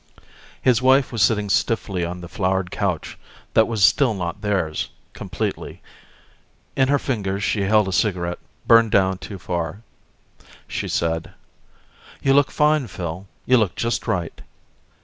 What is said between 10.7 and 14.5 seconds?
said, "You look fine, Phil. You look just right."